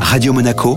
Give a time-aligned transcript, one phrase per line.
[0.00, 0.76] Radio Monaco,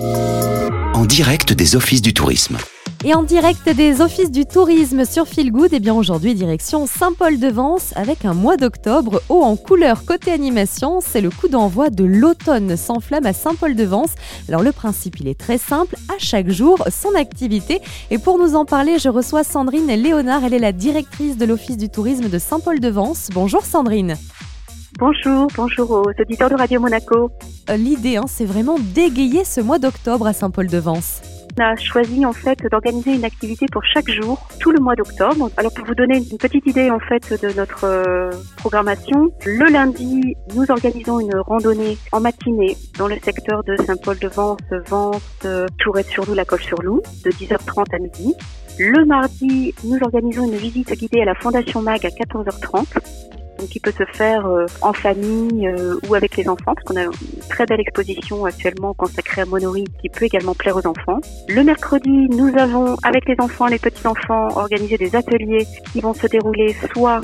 [0.94, 2.57] en direct des offices du tourisme.
[3.03, 6.85] Et en direct des offices du tourisme sur Feel Good, et eh bien aujourd'hui direction
[6.85, 10.99] Saint-Paul-de-Vence avec un mois d'octobre haut en couleur côté animation.
[11.01, 14.12] C'est le coup d'envoi de l'automne sans flamme à Saint-Paul-de-Vence.
[14.47, 17.82] Alors le principe il est très simple, à chaque jour son activité.
[18.12, 20.44] Et pour nous en parler, je reçois Sandrine Léonard.
[20.44, 23.30] Elle est la directrice de l'office du tourisme de Saint-Paul-de-Vence.
[23.34, 24.18] Bonjour Sandrine.
[25.02, 27.32] Bonjour, bonjour aux auditeurs de Radio Monaco.
[27.72, 31.23] Euh, l'idée, hein, c'est vraiment d'égayer ce mois d'octobre à Saint-Paul-de-Vence.
[31.58, 35.50] On a choisi en fait d'organiser une activité pour chaque jour, tout le mois d'octobre.
[35.58, 40.36] Alors pour vous donner une petite idée en fait de notre euh, programmation, le lundi,
[40.54, 46.45] nous organisons une randonnée en matinée dans le secteur de Saint-Paul-de-Vence, Vence, euh, Tourette-sur-Loup, la
[46.45, 48.36] Colle-sur-Loup, de 10h30 à midi.
[48.78, 52.86] Le mardi, nous organisons une visite guidée à la Fondation MAG à 14h30
[53.68, 57.04] qui peut se faire euh, en famille euh, ou avec les enfants, parce qu'on a
[57.04, 57.12] une
[57.50, 61.20] très belle exposition actuellement consacrée à Monori qui peut également plaire aux enfants.
[61.50, 66.28] Le mercredi, nous avons avec les enfants, les petits-enfants, organisé des ateliers qui vont se
[66.28, 67.22] dérouler soit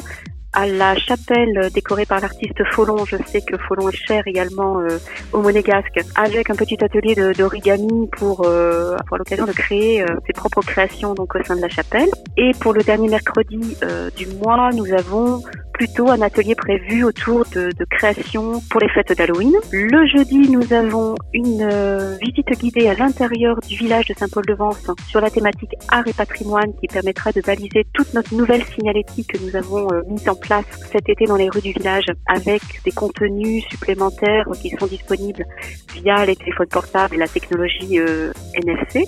[0.58, 3.06] à la chapelle décorée par l'artiste Folon.
[3.06, 4.98] Je sais que Folon est cher également euh,
[5.32, 10.34] au Monégasque, avec un petit atelier d'origami pour euh, avoir l'occasion de créer euh, ses
[10.34, 12.10] propres créations donc au sein de la chapelle.
[12.38, 13.78] Et pour le dernier mercredi
[14.16, 15.44] du mois, nous avons
[15.78, 19.54] plutôt un atelier prévu autour de, création pour les fêtes d'Halloween.
[19.72, 25.22] Le jeudi, nous avons une euh, visite guidée à l'intérieur du village de Saint-Paul-de-Vence sur
[25.22, 29.56] la thématique art et patrimoine qui permettra de baliser toute notre nouvelle signalétique que nous
[29.56, 33.64] avons euh, mise en place cet été dans les rues du village avec des contenus
[33.70, 35.46] supplémentaires qui sont disponibles
[35.94, 39.06] via les téléphones portables et la technologie euh, NFC.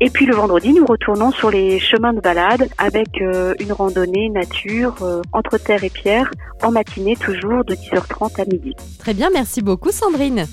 [0.00, 4.28] Et puis le vendredi, nous retournons sur les chemins de balade avec euh, une randonnée
[4.28, 6.30] nature euh, entre terre et pierre
[6.62, 8.74] en matinée toujours de 10h30 à midi.
[8.98, 10.46] Très bien, merci beaucoup Sandrine.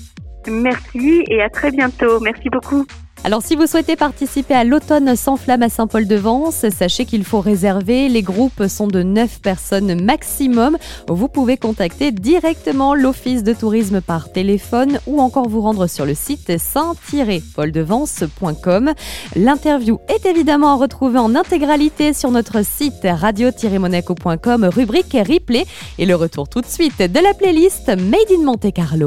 [0.48, 2.20] Merci et à très bientôt.
[2.20, 2.86] Merci beaucoup.
[3.24, 8.08] Alors si vous souhaitez participer à l'automne sans flamme à Saint-Paul-de-Vence, sachez qu'il faut réserver.
[8.08, 10.76] Les groupes sont de 9 personnes maximum.
[11.06, 16.14] Vous pouvez contacter directement l'office de tourisme par téléphone ou encore vous rendre sur le
[16.14, 18.92] site saint-paul-de-vence.com.
[19.36, 25.64] L'interview est évidemment retrouvée en intégralité sur notre site radio-monaco.com rubrique replay
[25.98, 29.06] et le retour tout de suite de la playlist Made in Monte Carlo.